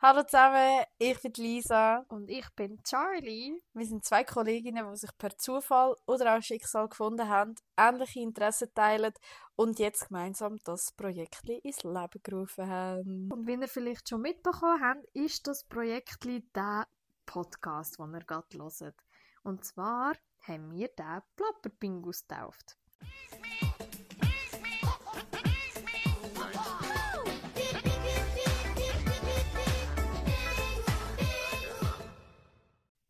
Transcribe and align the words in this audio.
Hallo 0.00 0.22
zusammen, 0.22 0.84
ich 0.98 1.20
bin 1.20 1.32
Lisa. 1.38 2.04
Und 2.08 2.30
ich 2.30 2.48
bin 2.54 2.80
Charlie. 2.84 3.60
Wir 3.74 3.84
sind 3.84 4.04
zwei 4.04 4.22
Kolleginnen, 4.22 4.88
die 4.92 4.96
sich 4.96 5.10
per 5.18 5.36
Zufall 5.36 5.96
oder 6.06 6.36
auch 6.36 6.40
Schicksal 6.40 6.88
gefunden 6.88 7.28
haben, 7.28 7.56
ähnliche 7.76 8.20
Interessen 8.20 8.72
teilen 8.72 9.12
und 9.56 9.80
jetzt 9.80 10.06
gemeinsam 10.06 10.56
das 10.62 10.92
Projekt 10.92 11.48
ins 11.48 11.82
Leben 11.82 12.20
gerufen 12.22 12.68
haben. 12.68 13.28
Und 13.32 13.48
wie 13.48 13.54
ihr 13.54 13.66
vielleicht 13.66 14.08
schon 14.08 14.20
mitbekommen 14.20 14.80
habt, 14.80 15.04
ist 15.14 15.48
das 15.48 15.64
Projekt 15.64 16.24
der 16.24 16.86
Podcast, 17.26 17.98
den 17.98 18.14
ihr 18.14 18.20
gerade 18.20 18.56
hört. 18.56 18.94
Und 19.42 19.64
zwar 19.64 20.12
haben 20.46 20.70
wir 20.70 20.86
den 20.90 21.22
Plapperpingus 21.34 22.24
getauft. 22.24 22.78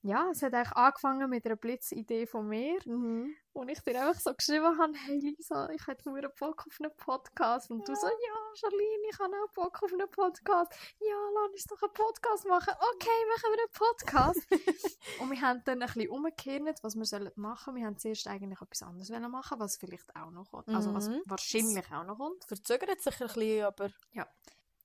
Ja, 0.03 0.31
es 0.31 0.43
hat 0.43 0.55
eigentlich 0.55 0.73
angefangen 0.77 1.29
mit 1.29 1.45
einer 1.45 1.57
Blitzidee 1.57 2.27
von 2.27 2.47
mir, 2.47 2.79
Mhm. 2.85 3.35
wo 3.53 3.65
ich 3.65 3.81
dir 3.81 4.01
einfach 4.01 4.21
so 4.21 4.33
geschrieben 4.33 4.79
habe, 4.79 4.93
hey 4.95 5.19
Lisa, 5.19 5.69
ich 5.71 5.85
hätte 5.89 6.09
nur 6.09 6.21
Bock 6.39 6.65
auf 6.67 6.79
einen 6.81 6.95
Podcast. 6.97 7.69
Und 7.71 7.87
du 7.89 7.95
so, 7.97 8.07
ja, 8.07 8.37
Charlene, 8.55 9.09
ich 9.11 9.19
habe 9.19 9.35
auch 9.45 9.51
Bock 9.53 9.83
auf 9.83 9.93
einen 9.93 10.09
Podcast. 10.09 10.73
Ja, 11.01 11.17
lass 11.35 11.51
uns 11.53 11.65
doch 11.65 11.83
einen 11.83 11.93
Podcast 11.93 12.47
machen. 12.47 12.75
Okay, 12.95 13.27
machen 13.35 13.53
wir 13.53 13.59
einen 13.59 13.73
Podcast. 13.73 14.47
und 15.21 15.31
wir 15.33 15.41
haben 15.41 15.63
dann 15.65 15.83
ein 15.83 15.87
bisschen 15.89 16.11
umgekehrt, 16.11 16.79
was 16.83 16.95
wir 16.95 17.05
sollen 17.05 17.33
machen. 17.35 17.75
Wir 17.75 17.85
haben 17.87 17.99
zuerst 17.99 18.29
eigentlich 18.29 18.61
etwas 18.61 18.83
anderes 18.83 19.11
wollen 19.11 19.31
machen, 19.33 19.59
was 19.59 19.77
vielleicht 19.79 20.15
auch 20.15 20.31
noch 20.31 20.49
kommt. 20.51 20.69
Also 20.69 20.95
was 20.95 21.09
Mhm. 21.09 21.23
wahrscheinlich 21.27 21.91
auch 21.93 22.05
noch 22.05 22.19
kommt. 22.19 22.45
Verzögert 22.45 23.01
sich 23.01 23.21
ein 23.21 23.27
bisschen, 23.27 23.65
aber 23.65 23.91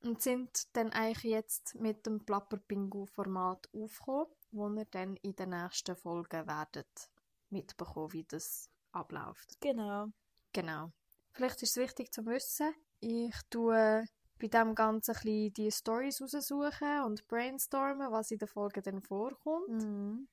Und 0.03 0.21
sind 0.21 0.75
dann 0.75 0.91
eigentlich 0.91 1.23
jetzt 1.31 1.75
mit 1.75 2.05
dem 2.07 2.25
Plapper-Pingu-Format 2.25 3.69
aufgekommen, 3.73 4.25
wo 4.53 4.69
ihr 4.69 4.85
dann 4.85 5.15
in 5.17 5.35
den 5.35 5.49
nächsten 5.49 5.95
Folgen 5.95 6.47
werdet 6.47 7.09
mitbekommen, 7.49 8.13
wie 8.13 8.23
das 8.23 8.69
abläuft. 8.91 9.59
genau. 9.59 10.07
Genau. 10.53 10.91
Vielleicht 11.31 11.63
ist 11.63 11.71
es 11.71 11.83
wichtig 11.83 12.13
zu 12.13 12.25
wissen, 12.25 12.73
ich 12.99 13.35
tue 13.49 14.05
bei 14.39 14.47
dem 14.47 14.75
Ganzen 14.75 15.15
ein 15.15 15.53
die 15.53 15.71
Stories 15.71 16.21
raussuchen 16.21 17.03
und 17.05 17.27
brainstormen, 17.27 18.11
was 18.11 18.31
in 18.31 18.37
der 18.37 18.47
Folge 18.47 18.81
dann 18.81 19.01
vorkommt. 19.01 19.69
Mhm. 19.69 20.27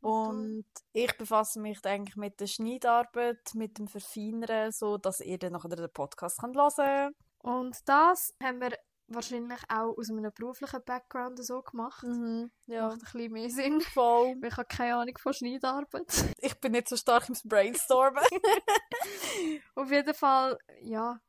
Und 0.00 0.66
ich 0.92 1.16
befasse 1.16 1.60
mich 1.60 1.84
eigentlich 1.84 2.16
mit 2.16 2.40
der 2.40 2.46
Schneidarbeit, 2.46 3.54
mit 3.54 3.78
dem 3.78 3.88
Verfeinern, 3.88 4.72
so 4.72 4.98
dass 4.98 5.20
ihr 5.20 5.38
dann 5.38 5.52
nachher 5.52 5.68
den 5.68 5.90
Podcast 5.92 6.40
könnt 6.40 6.56
hören 6.56 6.72
könnt. 6.76 7.16
Und 7.38 7.88
das 7.88 8.34
haben 8.42 8.60
wir 8.60 8.72
wahrscheinlich 9.08 9.60
auch 9.68 9.96
aus 9.96 10.10
einem 10.10 10.30
beruflichen 10.34 10.80
Background 10.84 11.44
so 11.44 11.62
gemacht. 11.62 12.02
Mhm. 12.04 12.50
Ja, 12.66 12.88
Macht 12.88 12.96
ein 12.96 13.00
bisschen 13.12 13.32
mehr 13.32 13.50
Sinn. 13.50 13.80
voll. 13.80 14.34
Ich 14.42 14.56
habe 14.56 14.66
keine 14.68 14.96
Ahnung 14.96 15.16
von 15.18 15.32
Schneidarbeit. 15.32 16.34
Ich 16.38 16.54
bin 16.60 16.72
nicht 16.72 16.88
so 16.88 16.96
stark 16.96 17.28
im 17.28 17.36
Brainstormen. 17.44 18.22
Auf 19.74 19.90
jeden 19.90 20.14
Fall, 20.14 20.58
ja, 20.80 21.20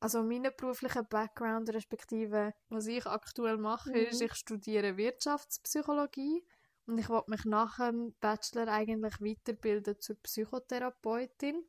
also 0.00 0.22
mein 0.22 0.48
beruflicher 0.56 1.02
Background, 1.02 1.70
respektive 1.72 2.52
was 2.68 2.86
ich 2.86 3.06
aktuell 3.06 3.56
mache, 3.56 3.90
Mhm. 3.90 3.96
ist, 3.96 4.20
ich 4.22 4.34
studiere 4.34 4.96
Wirtschaftspsychologie 4.96 6.44
und 6.86 6.98
ich 6.98 7.08
wollte 7.08 7.30
mich 7.30 7.44
nach 7.46 7.78
dem 7.78 8.14
Bachelor 8.20 8.68
eigentlich 8.68 9.14
weiterbilden 9.20 9.98
zur 10.00 10.16
Psychotherapeutin. 10.22 11.64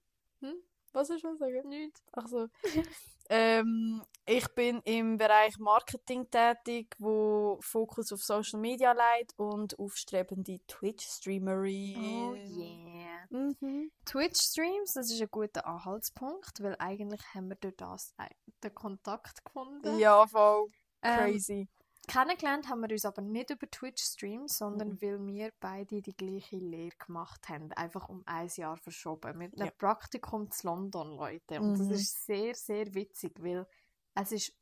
Was 0.95 1.07
soll 1.07 1.17
ich 1.17 1.21
schon 1.21 1.37
sagen? 1.37 1.67
Nicht. 1.67 2.01
Ach 2.13 2.25
so. 2.27 2.47
ähm, 3.29 4.01
ich 4.25 4.47
bin 4.55 4.81
im 4.85 5.17
Bereich 5.17 5.57
Marketing 5.59 6.29
tätig, 6.31 6.95
wo 6.99 7.59
Fokus 7.61 8.13
auf 8.13 8.23
Social 8.23 8.59
Media 8.61 8.93
legt 8.93 9.37
und 9.37 9.77
aufstrebende 9.77 10.59
Twitch-Streamery. 10.67 11.97
Oh 11.97 12.33
yeah. 12.33 13.27
Mhm. 13.29 13.91
Twitch-Streams, 14.05 14.93
das 14.93 15.11
ist 15.11 15.21
ein 15.21 15.27
guter 15.29 15.67
Anhaltspunkt, 15.67 16.63
weil 16.63 16.77
eigentlich 16.79 17.21
haben 17.33 17.49
wir 17.49 17.57
durch 17.57 17.75
das 17.75 18.15
den 18.63 18.73
Kontakt 18.73 19.43
gefunden. 19.43 19.99
Ja, 19.99 20.25
voll 20.25 20.69
Ähm, 21.01 21.17
crazy. 21.19 21.67
Kennengelernt 22.07 22.67
haben 22.69 22.81
wir 22.81 22.89
uns 22.91 23.05
aber 23.05 23.21
nicht 23.21 23.49
über 23.49 23.69
Twitch-Streams, 23.69 24.57
sondern 24.57 24.89
Mhm. 24.89 25.01
weil 25.01 25.25
wir 25.27 25.51
beide 25.59 26.01
die 26.01 26.15
gleiche 26.15 26.57
Lehre 26.57 26.95
gemacht 26.97 27.47
haben. 27.49 27.71
Einfach 27.73 28.09
um 28.09 28.23
ein 28.25 28.47
Jahr 28.55 28.77
verschoben. 28.77 29.37
Mit 29.37 29.53
einem 29.53 29.67
Ja. 29.67 29.71
Praktikum 29.77 30.49
zu 30.51 30.67
London, 30.67 31.15
Leute. 31.15 31.59
Und 31.61 31.77
das 31.79 31.87
Mhm. 31.87 31.93
ist 31.93 32.25
sehr, 32.25 32.55
sehr 32.55 32.93
witzig, 32.93 33.33
weil 33.43 33.67
es 34.13 34.31
ist 34.31 34.53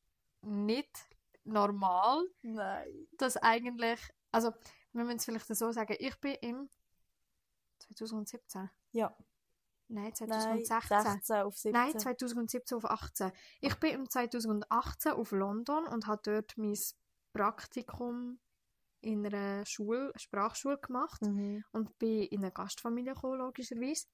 nicht 0.41 1.07
normal, 1.43 2.25
Nein. 2.41 3.07
dass 3.17 3.37
eigentlich, 3.37 3.99
also 4.31 4.51
wir 4.93 5.03
müssen 5.03 5.17
es 5.17 5.25
vielleicht 5.25 5.47
so 5.55 5.71
sagen, 5.71 5.95
ich 5.99 6.19
bin 6.19 6.35
im 6.41 6.69
2017? 7.79 8.69
Ja. 8.91 9.15
Nein, 9.89 10.05
Nein, 10.05 10.15
2016. 10.15 11.01
16 11.01 11.35
auf 11.43 11.57
17. 11.57 11.71
Nein, 11.73 11.99
2017 11.99 12.77
auf 12.77 12.85
18. 12.85 13.31
Ich 13.61 13.75
bin 13.75 13.93
im 13.93 14.09
2018 14.09 15.11
auf 15.11 15.31
London 15.31 15.85
und 15.87 16.07
habe 16.07 16.21
dort 16.23 16.57
mein 16.57 16.77
Praktikum 17.33 18.39
in 19.01 19.25
einer 19.25 19.65
Schule, 19.65 20.11
Sprachschule 20.15 20.77
gemacht 20.77 21.21
Mhm. 21.21 21.63
und 21.73 21.97
bin 21.99 22.23
in 22.23 22.39
eine 22.43 22.51
Gastfamilie 22.51 23.13
gekommen, 23.13 23.39
logischerweise. 23.39 24.05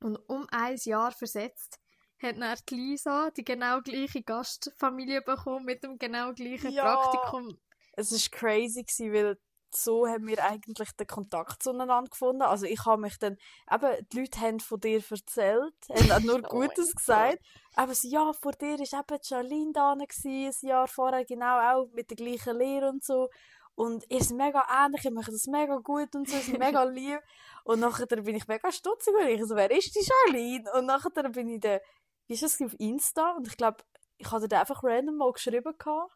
Und 0.00 0.16
um 0.28 0.46
ein 0.50 0.76
Jahr 0.84 1.12
versetzt 1.12 1.78
hat 2.22 2.38
dann 2.38 2.58
die 2.68 2.74
Lisa 2.74 3.30
die 3.30 3.44
genau 3.44 3.80
gleiche 3.82 4.22
Gastfamilie 4.22 5.22
bekommen 5.22 5.64
mit 5.64 5.82
dem 5.82 5.98
genau 5.98 6.32
gleichen 6.32 6.72
Ja. 6.72 6.96
Praktikum. 6.96 7.58
Es 7.96 8.12
war 8.12 8.38
crazy, 8.38 8.82
gewesen, 8.84 9.12
weil 9.12 9.38
so 9.76 10.06
haben 10.06 10.26
wir 10.26 10.42
eigentlich 10.44 10.92
den 10.92 11.06
Kontakt 11.06 11.62
zueinander 11.62 12.04
gefunden. 12.10 12.42
Also 12.42 12.66
ich 12.66 12.84
habe 12.84 13.02
mich 13.02 13.18
dann, 13.18 13.36
eben, 13.70 14.06
die 14.12 14.20
Leute 14.20 14.40
haben 14.40 14.60
von 14.60 14.80
dir 14.80 15.02
erzählt, 15.08 15.74
haben 15.90 16.12
auch 16.12 16.20
nur 16.20 16.36
Oh 16.44 16.48
Gutes 16.48 16.94
gesagt. 16.94 17.38
Aber 17.74 17.94
so, 17.94 18.08
ja, 18.08 18.32
vor 18.32 18.52
dir 18.52 18.78
war 18.78 19.00
eben 19.00 19.22
Charlene 19.22 19.72
da, 19.72 19.94
gewesen, 19.94 20.52
ein 20.62 20.68
Jahr 20.68 20.88
vorher, 20.88 21.24
genau 21.24 21.58
auch 21.58 21.88
mit 21.92 22.10
der 22.10 22.16
gleichen 22.16 22.56
Lehre 22.56 22.88
und 22.88 23.04
so. 23.04 23.28
Und 23.74 24.04
ihr 24.08 24.24
seid 24.24 24.38
mega 24.38 24.64
ähnlich, 24.70 25.04
ihr 25.04 25.12
macht 25.12 25.28
das 25.28 25.46
mega 25.46 25.76
gut 25.76 26.14
und 26.14 26.28
so, 26.28 26.36
ihr 26.36 26.42
seid 26.42 26.58
mega 26.58 26.82
lieb. 26.84 27.20
Und 27.64 27.80
nachher 27.80 28.06
bin 28.06 28.34
ich 28.34 28.48
mega 28.48 28.72
stutzig 28.72 29.14
und 29.14 29.28
ich 29.28 29.44
so, 29.44 29.54
wer 29.54 29.70
ist 29.70 29.94
die 29.94 30.04
Charlene? 30.04 30.72
Und 30.72 30.86
nachher 30.86 31.10
bin 31.10 31.48
ich 31.50 31.60
dann, 31.60 31.80
wie 32.26 32.34
ist 32.34 32.42
das, 32.42 32.60
auf 32.62 32.74
Insta? 32.78 33.32
Und 33.32 33.46
ich 33.46 33.56
glaube, 33.56 33.78
ich 34.16 34.30
hatte 34.30 34.48
da 34.48 34.60
einfach 34.60 34.82
random 34.82 35.16
mal 35.16 35.32
geschrieben. 35.32 35.74
Gehabt. 35.78 36.12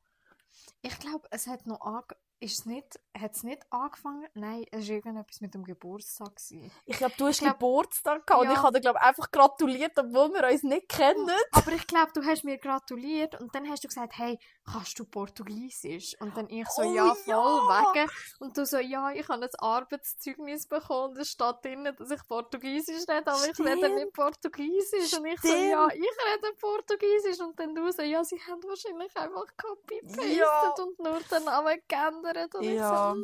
Ich 0.83 0.99
glaube, 0.99 1.29
es 1.31 1.47
hat 1.47 1.67
noch 1.67 1.81
ange 1.83 2.17
ist 2.41 2.61
es 2.61 2.65
nicht, 2.67 2.99
hat 3.19 3.33
es 3.37 3.43
nicht 3.43 3.63
angefangen? 3.71 4.27
Nein, 4.35 4.65
es 4.73 4.89
war 4.89 4.95
irgendetwas 4.97 5.41
mit 5.43 5.53
dem 5.55 5.63
Geburtstag. 5.65 6.35
Gewesen. 6.37 6.71
Ich 6.87 6.97
glaube, 6.97 7.13
du 7.19 7.27
hast 7.27 7.41
glaub- 7.41 7.53
Geburtstag 7.59 8.27
gehabt 8.27 8.43
und 8.43 8.49
Ja. 8.49 8.55
ich 8.55 8.63
habe 8.63 8.73
dir, 8.75 8.81
glaube 8.81 9.01
einfach 9.03 9.31
gratuliert, 9.31 9.93
obwohl 9.99 10.33
wir 10.33 10.49
uns 10.51 10.63
nicht 10.63 10.89
kennen. 10.89 11.31
Aber 11.53 11.73
ich 11.73 11.87
glaube, 11.87 12.13
du 12.15 12.25
hast 12.25 12.45
mir 12.45 12.57
gratuliert 12.59 13.39
und 13.41 13.55
dann 13.55 13.69
hast 13.69 13.85
du 13.85 13.89
gesagt, 13.89 14.17
hey, 14.17 14.39
kannst 14.65 14.99
du 14.99 15.05
Portugiesisch? 15.05 16.17
Und 16.21 16.35
dann 16.37 16.49
ich 16.49 16.67
so, 16.69 16.83
Oh 16.83 16.95
ja, 16.95 17.15
voll, 17.15 17.23
ja! 17.27 17.93
wegen. 17.95 18.11
Und 18.39 18.57
du 18.57 18.65
so, 18.65 18.79
ja, 18.79 19.11
ich 19.13 19.29
habe 19.29 19.43
ein 19.45 19.51
Arbeitszeugnis 19.59 20.67
bekommen 20.67 21.11
und 21.11 21.19
es 21.19 21.29
steht 21.31 21.57
drin, 21.63 21.89
dass 21.97 22.11
ich 22.11 22.27
Portugiesisch 22.27 23.03
rede, 23.09 23.27
aber 23.33 23.43
ich 23.51 23.59
rede 23.59 23.77
Stimmt. 23.79 23.95
nicht 23.97 24.13
Portugiesisch. 24.13 25.13
Und 25.19 25.27
ich 25.27 25.41
so, 25.41 25.49
Stimmt. 25.49 25.71
ja, 25.73 25.89
ich 25.89 26.01
rede 26.01 26.55
Portugiesisch. 26.59 27.41
Und 27.41 27.59
dann 27.59 27.75
du 27.75 27.91
so, 27.93 28.03
ja, 28.03 28.25
sie 28.25 28.41
haben 28.49 28.63
wahrscheinlich 28.63 29.15
einfach 29.17 29.45
copy-pasted 29.57 30.37
Ja. 30.39 30.71
und 30.79 30.99
nur 31.01 31.21
den 31.21 31.45
Namen 31.45 31.79
geändert. 31.87 32.30
Und 32.55 32.63
ich 32.63 32.75
Ja. 32.75 33.15
so. 33.15 33.23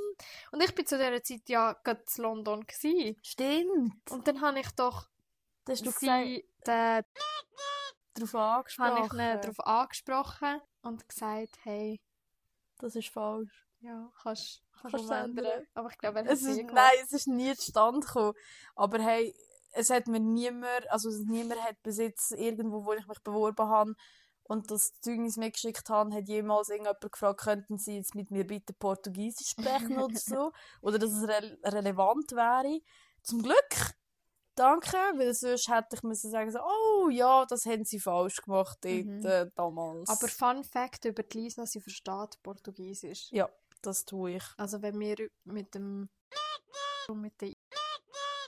Und 0.53 0.62
ich 0.62 0.75
bin 0.75 0.87
zu 0.87 0.99
dieser 0.99 1.22
Zeit 1.22 1.49
ja 1.49 1.72
gerade 1.84 2.03
in 2.17 2.22
London 2.22 2.67
gewesen. 2.67 3.17
Stimmt. 3.22 4.11
Und 4.11 4.27
dann 4.28 4.41
habe 4.41 4.61
ich 4.61 4.71
doch 4.72 5.09
Das 5.65 5.78
hast 5.81 5.87
du 5.87 5.93
gesagt, 5.93 6.25
sie, 6.27 6.49
den 6.67 7.05
darauf 8.15 8.33
habe 8.34 8.69
ich 8.69 8.78
angesprochen. 8.78 9.19
ihn 9.21 9.41
darauf 9.41 9.66
angesprochen 9.66 10.61
und 10.83 11.09
gesagt, 11.09 11.56
hey, 11.65 12.00
Das 12.78 12.95
ist 12.97 13.09
falsch. 13.09 13.66
ja, 13.81 14.11
kannst 14.22 14.63
kannst 14.81 14.97
Kannst 14.97 15.10
du 15.10 15.15
ändern. 15.15 15.66
Aber 15.75 15.91
ich 15.91 15.98
glaube, 15.98 16.19
er 16.21 16.25
hat 16.25 16.31
Es 16.33 16.42
ist, 16.42 16.57
nie 16.57 16.63
nein, 16.65 16.92
es 17.03 17.13
ist 17.13 17.27
nie 17.28 17.54
zustande 17.54 18.07
gekommen. 18.07 18.34
Aber 18.75 18.98
hey, 19.03 19.34
es 19.72 19.91
hat 19.91 20.07
mir 20.07 20.21
niemand, 20.21 20.91
also 20.91 21.10
niemand 21.25 21.63
hat 21.63 21.83
bis 21.83 21.98
jetzt 21.98 22.33
irgendwo, 22.33 22.84
wo 22.84 22.92
ich 22.95 23.07
mich 23.07 23.19
beworben 23.21 23.69
habe 23.69 23.95
und 24.48 24.71
das 24.71 24.93
Zeugnis 25.01 25.37
mitgeschickt 25.37 25.89
habe, 25.91 26.15
hat 26.15 26.28
jemals 26.28 26.69
irgendjemand 26.69 27.01
gefragt, 27.13 27.41
könnten 27.41 27.78
Sie 27.78 27.97
jetzt 27.97 28.15
mit 28.15 28.31
mir 28.31 28.47
bitte 28.47 28.72
Portugiesisch 28.72 29.48
sprechen 29.51 29.98
oder 29.98 30.16
so? 30.19 30.53
Oder 30.83 30.98
dass 30.98 31.10
es 31.13 31.28
re 31.28 31.59
relevant 31.65 32.33
wäre. 32.33 32.81
Zum 33.22 33.43
Glück. 33.43 33.95
Danke, 34.54 34.97
weil 35.16 35.34
sonst 35.34 35.69
hätte 35.69 35.97
ich 35.97 36.03
müssen 36.03 36.31
sagen 36.31 36.51
so, 36.51 36.60
oh 36.60 37.10
ja, 37.10 37.45
das 37.45 37.66
haben 37.66 37.84
sie 37.84 38.01
falsch 38.01 38.41
gemacht 38.41 38.78
dort, 38.81 39.04
Mhm. 39.04 39.27
äh, 39.27 39.51
damals. 39.54 40.09
Aber 40.09 40.28
Fun 40.28 40.65
Fact 40.65 41.04
über 41.04 41.22
die 41.22 41.41
Lisa, 41.41 41.66
sie 41.66 41.81
versteht 41.83 42.43
Portugiesisch. 42.43 43.28
ja, 43.33 43.51
das 43.83 44.07
tue 44.07 44.37
ich. 44.37 44.45
Also 44.57 44.81
wenn 44.81 44.98
wir 44.98 45.28
mit 45.45 45.75
dem 45.75 46.09
mit 47.13 47.41
dem 47.43 47.54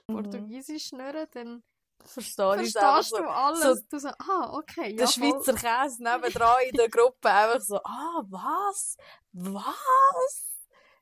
Mhm. 0.09 0.15
Portugiesisch 0.15 0.87
schnurren, 0.87 1.27
dann 1.33 1.63
verstehe 2.05 2.63
ich 2.63 2.69
es 2.69 2.77
einfach 2.77 2.95
Verstehst 2.95 3.11
so. 3.11 3.17
du 3.19 3.29
alles? 3.29 3.61
so- 3.63 3.85
du 3.91 3.99
so, 3.99 4.09
ah, 4.09 4.51
okay. 4.53 4.95
Der 4.97 5.07
ja. 5.07 5.13
Schweizer 5.13 5.55
Käse 5.55 6.03
nebendran 6.03 6.57
in 6.69 6.77
der 6.77 6.89
Gruppe 6.89 7.31
einfach 7.31 7.61
so, 7.61 7.77
ah, 7.83 8.23
was? 8.29 8.97
Was? 9.33 10.49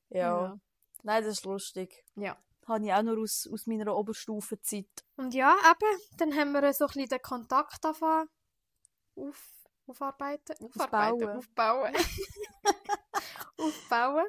Ja. 0.09 0.19
Ja. 0.19 0.61
Nein, 1.03 1.25
das 1.25 1.35
ist 1.35 1.45
lustig. 1.45 2.05
Ja. 2.17 2.37
Habe 2.67 2.85
ich 2.85 2.93
auch 2.93 3.03
nur 3.03 3.19
aus, 3.23 3.49
aus 3.53 3.67
meiner 3.67 3.95
Oberstufenzeit. 3.95 4.89
Und 5.17 5.35
ja, 5.35 5.57
eben, 5.71 6.01
dann 6.17 6.35
haben 6.35 6.53
wir 6.53 6.73
so 6.73 6.87
ein 6.87 6.89
bisschen 6.89 7.09
den 7.09 7.23
Kontakt 7.23 7.85
angefangen 7.85 8.29
auf, 9.15 9.41
aufarbeiten, 9.87 10.57
aufarbeiten, 10.65 11.29
aufbauen. 11.29 11.95
aufbauen. 13.59 14.27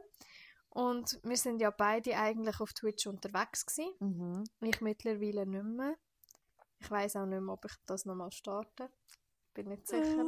Und 0.70 1.20
wir 1.24 1.38
sind 1.38 1.60
ja 1.60 1.72
beide 1.72 2.16
eigentlich 2.16 2.60
auf 2.60 2.74
Twitch 2.74 3.08
unterwegs 3.08 3.66
gewesen. 3.66 3.96
Mhm. 4.00 4.44
Ich 4.62 4.82
mittlerweile 4.82 5.48
nicht 5.48 5.64
mehr. 5.64 5.96
Ich 6.80 6.92
weiß 6.92 7.16
auch 7.18 7.26
nicht 7.26 7.42
mehr, 7.42 7.54
ob 7.54 7.66
ich 7.66 7.74
das 7.86 8.06
nochmal 8.06 8.32
starte. 8.32 8.90
Bin 9.54 9.68
nicht 9.68 9.88
sicher. 9.88 10.26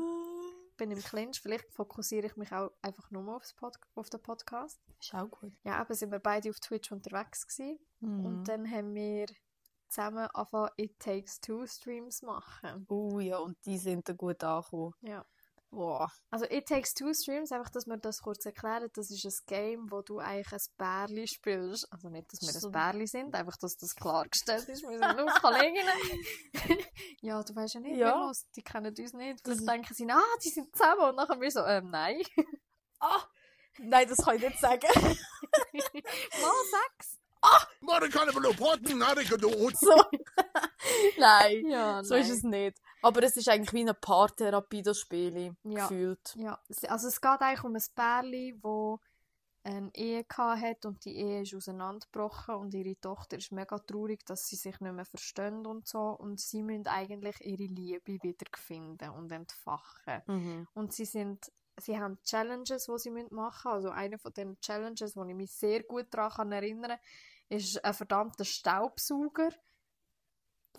Bin 0.78 0.92
im 0.92 1.00
Clinch. 1.00 1.40
Vielleicht 1.42 1.72
fokussiere 1.74 2.28
ich 2.28 2.36
mich 2.36 2.52
auch 2.52 2.72
einfach 2.82 3.12
nur 3.12 3.36
aufs 3.36 3.54
Pod 3.54 3.76
auf 3.96 4.10
den 4.10 4.22
Podcast. 4.22 4.80
Ist 5.00 5.14
auch 5.14 5.30
gut. 5.30 5.54
Ja, 5.64 5.78
aber 5.78 5.94
sind 5.94 6.12
wir 6.12 6.20
beide 6.20 6.50
auf 6.50 6.60
Twitch 6.60 6.92
unterwegs 6.92 7.48
gewesen. 7.48 7.80
Mhm. 8.00 8.26
Und 8.26 8.44
dann 8.46 8.70
haben 8.70 8.96
wir 8.96 9.28
zusammen 9.90 10.28
angefangen, 10.34 10.72
It 10.78 11.00
Takes 11.00 11.42
Two 11.42 11.66
Streams 11.68 12.22
machen. 12.22 12.86
Oh 12.90 13.20
ja, 13.20 13.38
und 13.40 13.58
die 13.66 13.78
sind 13.78 14.08
da 14.08 14.14
gut 14.14 14.44
angekommen. 14.44 14.94
Ja. 15.02 15.26
Boah. 15.72 16.12
Also 16.32 16.46
It 16.50 16.68
Takes 16.68 16.94
Two 16.94 17.14
Streams, 17.14 17.52
einfach, 17.52 17.70
dass 17.70 17.86
wir 17.86 17.98
das 17.98 18.22
kurz 18.22 18.44
erklären, 18.46 18.90
das 18.96 19.12
ist 19.12 19.24
ein 19.26 19.34
Game, 19.46 19.92
wo 19.92 20.02
du 20.02 20.18
eigentlich 20.20 20.52
ein 20.52 20.60
Bärli 20.78 21.28
spielst. 21.28 21.88
Also 21.92 22.10
nicht, 22.10 22.32
dass 22.34 22.42
wir 22.42 22.60
So. 22.60 22.68
ein 22.70 22.72
Bärli 22.72 23.06
sind, 23.08 23.36
einfach, 23.36 23.56
dass 23.58 23.76
das 23.78 23.94
klargestellt 23.96 24.68
ist. 24.68 24.82
Wir 24.82 24.98
sind 24.98 25.18
nur 25.18 25.28
Kolleginnen. 25.42 25.94
ja, 27.22 27.44
du 27.44 27.56
weißt 27.56 27.76
ja 27.76 27.80
nicht, 27.82 27.98
Ja. 27.98 28.16
los, 28.26 28.46
die 28.56 28.64
kennen 28.64 28.96
uns 28.98 29.14
nicht. 29.14 29.42
Vielleicht 29.44 29.68
denken 29.70 29.94
sie, 29.94 30.10
ah, 30.10 30.20
die 30.44 30.50
sind 30.50 30.76
zusammen. 30.76 31.10
Und 31.10 31.16
nachher 31.18 31.40
wir 31.40 31.52
so, 31.52 31.64
ähm, 31.66 31.90
nein. 31.92 32.22
Ah! 33.02 33.24
Nein, 33.78 34.10
das 34.10 34.18
kann 34.18 34.36
ich 34.36 34.42
nicht 34.42 34.60
sagen. 34.60 34.82
Mal 34.94 36.64
sechs. 36.70 37.18
Maar 37.80 38.04
ik 38.04 38.12
kan 38.12 38.28
even 38.28 38.46
op 38.46 38.56
potten, 38.58 39.02
ik 39.02 39.28
gedood. 39.28 39.78
so. 39.78 40.04
Nein. 41.18 41.66
Ja, 41.70 42.04
So 42.04 42.16
ist 42.16 42.30
es 42.30 42.42
nicht. 42.44 42.78
Aber 43.02 43.24
es 43.24 43.38
ist 43.38 43.48
eigentlich 43.50 43.74
wie 43.74 43.82
eine 43.82 43.94
Paartherapie, 43.94 44.82
das 44.82 45.00
Spiel. 45.00 45.56
Ja. 45.64 45.88
Gefühlt. 45.88 46.36
Ja, 46.36 46.60
es- 46.68 46.84
also 46.86 47.08
es 47.08 47.22
geht 47.22 47.42
eigentlich 47.42 47.64
um 47.64 47.76
ein 47.76 47.84
Pärli, 47.96 48.58
wo 48.62 49.00
eine 49.64 49.92
Ehe 49.94 50.26
hat 50.38 50.86
und 50.86 51.04
die 51.06 51.16
Ehe 51.18 51.42
ist 51.42 51.54
auseinandergebrochen 51.54 52.56
und 52.56 52.74
ihre 52.74 53.00
Tochter 53.00 53.38
ist 53.38 53.52
mega 53.52 53.78
traurig, 53.80 54.26
dass 54.26 54.48
sie 54.48 54.56
sich 54.56 54.80
nicht 54.80 54.94
mehr 54.94 55.06
verstehen 55.06 55.66
und 55.66 55.88
so 55.88 56.00
und 56.12 56.40
sie 56.40 56.64
müssen 56.64 56.88
eigentlich 56.88 57.40
ihre 57.42 57.64
Liebe 57.72 58.18
wieder 58.24 58.46
finden 58.56 59.10
und 59.10 59.32
entfachen. 59.32 60.22
Mhm. 60.28 60.68
Und 60.74 60.94
sie 60.94 61.06
sind 61.06 61.52
sie 61.82 61.98
haben 61.98 62.22
Challenges, 62.24 62.86
die 62.86 62.98
sie 62.98 63.12
müssen 63.12 63.36
machen 63.36 63.72
Also 63.72 63.90
eine 63.90 64.18
von 64.18 64.34
den 64.34 64.60
Challenges, 64.60 65.16
wo 65.16 65.24
ich 65.26 65.36
mich 65.36 65.52
sehr 65.52 65.84
gut 65.84 66.08
daran 66.12 66.32
kann 66.32 66.52
erinnern 66.52 66.98
ist 67.50 67.84
ein 67.84 67.94
verdammter 67.94 68.46
Staubsauger, 68.46 69.50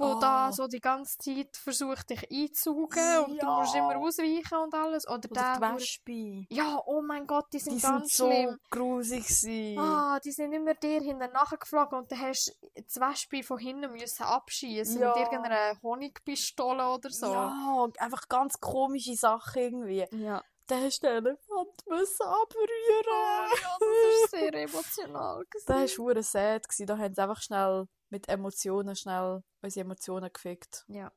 wo 0.00 0.14
Oh. 0.16 0.20
da 0.20 0.50
so 0.50 0.66
die 0.66 0.80
ganze 0.80 1.18
Zeit 1.18 1.56
versucht, 1.56 2.08
dich 2.10 2.26
einzusaugen 2.30 3.24
und 3.26 3.42
du 3.42 3.46
musst 3.46 3.74
immer 3.74 3.96
ausweichen 3.96 4.58
und 4.64 4.74
alles. 4.74 5.06
Oder, 5.06 5.30
Oder 5.30 5.56
der, 5.58 5.76
die 5.76 5.76
Wespe. 5.76 6.46
ja, 6.54 6.80
oh 6.86 7.02
mein 7.02 7.26
Gott, 7.26 7.46
die 7.52 7.58
sind 7.58 7.76
Die 7.76 7.82
ganz 7.82 8.16
sind 8.16 8.26
so 8.26 8.32
schlimm. 8.32 8.58
grusig 8.70 9.26
gewesen. 9.26 9.78
Ah, 9.78 10.18
die 10.24 10.32
sind 10.32 10.52
immer 10.52 10.74
dir 10.74 11.00
hinten 11.00 11.30
nachgeflogen 11.32 11.98
und 11.98 12.10
dann 12.10 12.20
hast 12.20 12.56
du 12.74 12.82
das 12.82 12.96
Wespe 12.96 13.42
von 13.42 13.58
hinten 13.58 13.92
müssen 13.92 14.22
abschießen 14.22 15.00
Ja. 15.00 15.08
mit 15.08 15.18
irgendeiner 15.18 15.80
Honigpistole 15.82 16.88
oder 16.88 17.10
so. 17.10 17.32
Ja, 17.32 17.86
einfach 17.98 18.28
ganz 18.28 18.58
komische 18.60 19.14
Sachen 19.14 19.60
irgendwie. 19.62 20.06
ja. 20.12 20.42
Dann 20.70 20.84
hast 20.84 21.02
du 21.02 21.08
Elefant 21.08 21.86
müssen 21.88 22.22
abrühren. 22.22 23.04
ja, 23.04 23.48
das 23.80 24.22
ist 24.22 24.30
sehr 24.30 24.54
emotional. 24.54 25.44
Das 25.52 25.64
gewesen. 25.66 25.98
war 25.98 26.06
verdammt 26.06 26.26
sad. 26.26 26.68
gewesen. 26.68 26.86
Da 26.86 26.98
haben 26.98 27.14
sie 27.14 27.22
einfach 27.22 27.42
schnell 27.42 27.86
mit 28.08 28.28
Emotionen 28.28 28.94
schnell 28.94 29.42
unsere 29.62 29.84
Emotionen 29.84 30.32
gefickt. 30.32 30.84
Ja. 30.86 31.10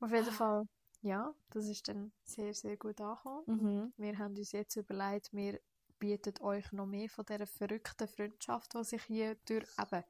Auf 0.00 0.12
jeden 0.12 0.24
Fall, 0.30 0.64
ja, 1.00 1.34
das 1.50 1.68
ist 1.68 1.88
dann 1.88 2.12
sehr, 2.22 2.52
sehr 2.52 2.76
gut 2.76 3.00
angekommen. 3.00 3.44
Mhm. 3.46 3.92
Wir 3.96 4.18
haben 4.18 4.36
uns 4.36 4.52
jetzt 4.52 4.76
überlegt, 4.76 5.32
wir 5.32 5.58
bieten 5.98 6.34
euch 6.42 6.70
noch 6.72 6.84
mehr 6.84 7.08
von 7.08 7.24
dieser 7.24 7.46
verrückten 7.46 8.08
Freundschaft, 8.08 8.74
die 8.74 8.84
sich 8.84 9.02
hier 9.04 9.36
durch 9.46 9.66
eben 9.80 10.04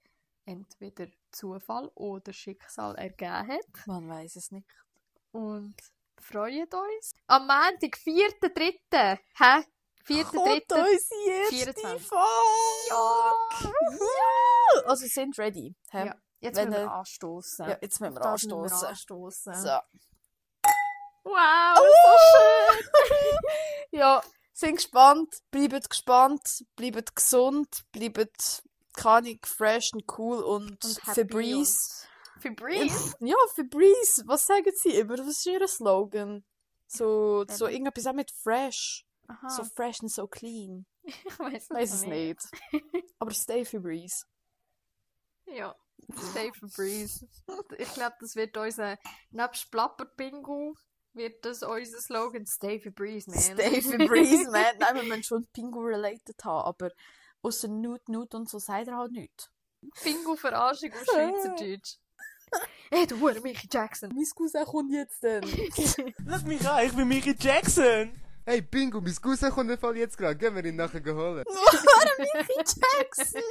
entweder 0.44 1.06
Zufall 1.30 1.88
oder 1.94 2.32
Schicksal 2.32 2.96
ergeben 2.96 3.46
hat. 3.46 3.86
Man 3.86 4.08
weiß 4.08 4.34
es 4.34 4.50
nicht. 4.50 4.66
Und 5.30 5.76
freuen 6.20 6.66
uns. 6.66 7.12
Am 7.26 7.42
Montag, 7.46 7.96
4.3. 7.96 9.18
Hä? 9.38 9.64
4.3. 10.06 10.24
Kommt 10.24 10.72
unsere 10.72 10.88
erste 11.28 11.54
24. 11.54 12.06
Folge! 12.06 12.26
Ja! 12.90 13.32
Ja! 13.90 14.82
Also 14.86 15.02
wir 15.02 15.10
sind 15.10 15.38
ready. 15.38 15.74
hä? 15.90 16.06
Ja, 16.06 16.14
jetzt 16.40 16.56
Wenn 16.56 16.68
müssen 16.70 16.82
wir 16.82 16.92
anstoßen. 16.92 17.68
Ja, 17.68 17.78
jetzt 17.80 18.00
müssen 18.00 18.14
wir 18.14 18.24
anstoßen. 18.24 18.88
anstoßen. 18.88 19.54
So. 19.54 19.78
Wow, 21.24 21.76
so 21.78 22.38
schön! 22.38 23.38
Ja, 23.90 24.22
sind 24.52 24.76
gespannt, 24.76 25.42
bleibt 25.50 25.88
gespannt, 25.90 26.64
bleibt 26.76 27.16
gesund, 27.16 27.84
bleibt 27.92 28.62
keine 28.94 29.38
fresh 29.44 29.92
und 29.92 30.04
cool 30.18 30.42
und, 30.42 30.84
Und 30.84 31.00
Febreze. 31.14 32.06
Und- 32.36 32.42
Febreze? 32.42 33.14
Ja, 33.20 33.36
Febreze. 33.54 34.22
Was 34.26 34.46
sagen 34.46 34.70
sie 34.74 34.94
immer? 34.94 35.18
Was 35.18 35.26
ist 35.28 35.46
ihr 35.46 35.66
Slogan? 35.66 36.44
So, 36.86 37.44
so 37.48 37.66
Eben. 37.66 37.74
irgendetwas 37.74 38.06
auch 38.06 38.12
mit 38.14 38.30
fresh. 38.30 39.04
Aha, 39.28 39.48
So 39.50 39.64
fresh 39.64 40.00
and 40.02 40.10
so 40.12 40.28
clean. 40.28 40.86
ich 41.02 41.38
weiß 41.38 41.70
weiß 41.70 41.92
es 41.94 42.06
nicht. 42.06 42.38
Aber 43.18 43.32
stay 43.32 43.64
Febreze. 43.64 44.24
Ja, 45.46 45.74
stay 46.30 46.52
Febreze. 46.52 47.26
Ich 47.78 47.92
glaube, 47.94 48.14
das 48.20 48.36
wird 48.36 48.56
unser, 48.56 48.96
nebst 49.30 49.70
Plapper-Bingo, 49.70 50.74
wird 51.12 51.44
das 51.44 51.62
unser 51.62 52.00
Slogan 52.00 52.46
Stay 52.46 52.78
Febreze, 52.80 53.30
man. 53.30 53.40
Stay 53.40 53.80
Febreze, 53.82 54.50
man. 54.50 54.76
Nein, 54.78 54.94
wir 54.96 55.02
müssen 55.04 55.22
schon 55.24 55.46
Pingu 55.52 55.80
related 55.80 56.36
haben, 56.44 56.66
aber 56.68 56.90
außer 57.42 57.68
Nut, 57.68 58.08
Nut 58.08 58.34
und 58.34 58.48
so 58.48 58.58
sagt 58.58 58.88
er 58.88 58.96
halt 58.98 59.12
nichts. 59.12 59.50
Bingo-Verarschung 60.04 60.92
auf 60.92 61.04
Schweizerdeutsch. 61.04 61.96
Hey, 62.90 63.06
du 63.06 63.18
Hure 63.20 63.40
Michi 63.40 63.68
Jackson. 63.70 64.10
Mein 64.14 64.24
Cousin 64.34 64.64
kommt 64.64 64.92
jetzt 64.92 65.22
dann. 65.22 65.42
Lass 66.24 66.44
mich 66.44 66.68
an, 66.68 66.86
ich 66.86 66.92
bin 66.92 67.08
Michael 67.08 67.36
Jackson. 67.38 68.12
Hey, 68.44 68.60
Bingo, 68.62 69.00
mein 69.00 69.16
Cousin 69.16 69.50
kommt 69.50 69.70
im 69.70 69.78
Fall 69.78 69.96
jetzt 69.96 70.16
gerade. 70.16 70.36
Gehen 70.36 70.54
wir 70.54 70.64
ihn 70.64 70.76
nachher 70.76 71.02
holen. 71.04 71.44
Jackson! 72.56 73.42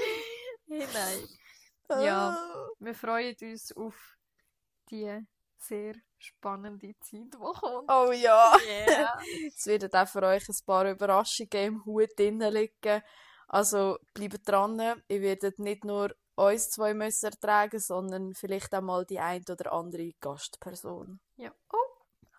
Hey, 0.69 0.87
nein. 0.93 2.03
Ja. 2.03 2.67
Wir 2.79 2.95
freuen 2.95 3.35
uns 3.41 3.75
auf 3.75 4.17
die 4.89 5.19
sehr 5.57 5.95
spannende 6.17 6.95
Zeit, 6.99 7.33
die 7.33 7.37
kommt. 7.37 7.91
Oh 7.91 8.11
ja. 8.11 8.57
Yeah. 8.65 9.19
Es 9.55 9.65
werden 9.67 9.91
auch 9.91 10.07
für 10.07 10.23
euch 10.23 10.47
ein 10.47 10.55
paar 10.65 10.89
Überraschungen 10.89 11.65
im 11.65 11.85
Hut 11.85 12.09
drinnen 12.17 12.53
liegen. 12.53 13.01
Also 13.47 13.97
bleibt 14.13 14.47
dran. 14.47 14.79
Ihr 15.07 15.21
werdet 15.21 15.59
nicht 15.59 15.83
nur 15.83 16.15
uns 16.35 16.69
zwei 16.69 16.93
müssen 16.93 17.25
ertragen, 17.27 17.79
sondern 17.79 18.33
vielleicht 18.33 18.73
auch 18.75 18.81
mal 18.81 19.05
die 19.05 19.19
ein 19.19 19.43
oder 19.49 19.71
andere 19.73 20.11
Gastperson. 20.19 21.19
ja. 21.37 21.51
Oh, 21.71 21.77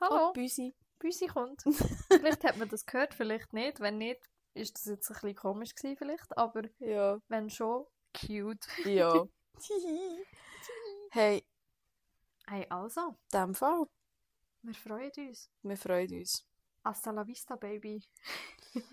hallo. 0.01 0.29
Oh, 0.29 0.33
Büsi. 0.33 0.75
Büsi 0.99 1.27
kommt. 1.27 1.63
vielleicht 2.11 2.45
hat 2.45 2.57
man 2.59 2.69
das 2.69 2.85
gehört, 2.87 3.15
vielleicht 3.15 3.53
nicht. 3.53 3.81
Wenn 3.81 3.99
nicht, 3.99 4.21
ist 4.55 4.75
das 4.77 4.85
jetzt 4.87 5.11
ein 5.11 5.15
bisschen 5.15 5.35
komisch 5.37 5.75
gewesen 5.75 5.97
vielleicht. 5.97 6.37
Aber 6.39 6.63
Ja. 6.79 7.19
wenn 7.29 7.51
schon, 7.51 7.87
cute. 8.19 8.67
Ja. 8.85 9.27
hey, 11.11 11.45
Hey, 12.49 12.65
also, 12.71 13.01
in 13.09 13.17
dem 13.41 13.55
Fall. 13.55 13.87
wir 14.63 14.75
freuen 14.75 15.11
uns. 15.17 15.51
Wir 15.63 15.77
freuen 15.77 16.13
uns. 16.13 16.45
Hasta 16.85 17.11
la 17.11 17.27
vista, 17.27 17.57
Baby. 17.57 18.01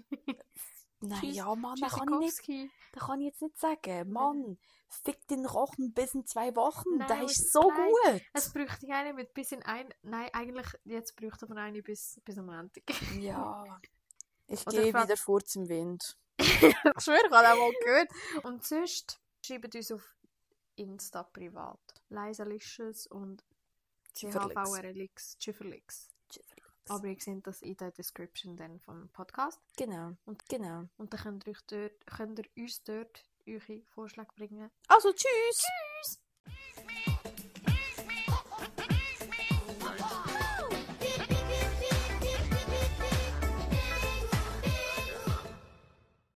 Nein, 1.01 1.19
Tschüss- 1.19 1.35
ja, 1.35 1.53
Mann, 1.55 1.77
das 1.79 1.93
kann, 1.93 2.21
ich 2.21 2.47
nicht, 2.47 2.71
das 2.93 3.03
kann 3.03 3.19
ich 3.19 3.25
jetzt 3.27 3.41
nicht 3.41 3.59
sagen. 3.59 4.11
Mann, 4.11 4.57
fick 5.03 5.25
den 5.27 5.45
Rochen 5.45 5.93
bis 5.93 6.13
in 6.13 6.25
zwei 6.25 6.55
Wochen. 6.55 6.97
Nein, 6.97 7.07
der 7.07 7.17
aber- 7.17 7.25
ist 7.25 7.51
so 7.51 7.69
nein. 7.69 7.89
gut. 8.13 8.21
Es 8.33 8.51
bräuchte 8.53 8.87
eine 8.93 9.13
mit 9.13 9.33
bis 9.33 9.51
in 9.51 9.63
ein... 9.63 9.93
Nein, 10.01 10.29
eigentlich, 10.33 10.67
jetzt 10.85 11.15
bräuchte 11.15 11.47
man 11.47 11.57
eine 11.57 11.81
bis, 11.81 12.19
bis 12.23 12.37
am 12.37 12.45
Montag. 12.47 12.83
Ja. 13.19 13.63
Ich 14.47 14.65
Oder 14.67 14.81
gehe 14.83 14.91
frag- 14.91 15.05
wieder 15.07 15.17
vor 15.17 15.43
zum 15.43 15.67
Wind. 15.69 16.17
ich 16.39 16.49
schwöre, 16.49 17.25
ich 17.25 17.31
habe 17.31 17.47
auch 17.53 17.57
mal 17.57 17.71
gehört. 17.83 18.09
Und 18.43 18.63
sonst 18.65 19.19
schreibt 19.45 19.73
uns 19.75 19.91
auf 19.91 20.17
Insta 20.75 21.23
privat. 21.23 21.79
Leisalicious 22.09 23.07
und 23.07 23.43
CHVRLX, 24.15 25.37
Schifferlix. 25.39 26.09
Aber 26.89 27.07
ihr 27.07 27.17
seht 27.19 27.47
das 27.47 27.61
in 27.61 27.77
der 27.77 27.91
Description 27.91 28.57
dann 28.57 28.77
vom 28.79 29.07
Podcast. 29.09 29.59
Genau, 29.77 30.11
Und- 30.25 30.43
genau. 30.49 30.83
Und 30.97 31.13
dann 31.13 31.19
könnt 31.21 31.47
ihr, 31.47 31.51
euch 31.51 31.61
dort, 31.67 32.05
könnt 32.07 32.39
ihr 32.39 32.61
uns 32.63 32.83
dort 32.83 33.23
eure 33.47 33.81
Vorschläge 33.93 34.29
bringen. 34.35 34.69
Also, 34.87 35.11
tschüss. 35.11 36.19